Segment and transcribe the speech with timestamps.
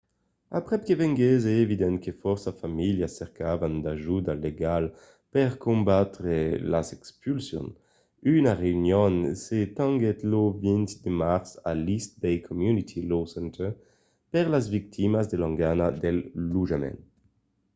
[0.59, 4.89] aprèp que venguèsse evident que fòrça familhas cercavan d’ajuda legala
[5.33, 6.35] per combatre
[6.73, 7.71] las expulsions
[8.37, 9.13] una reünion
[9.45, 13.69] se tenguèt lo 20 de març a l’east bay community law center
[14.31, 16.17] per las victimas de l'engana del
[16.51, 16.99] lotjament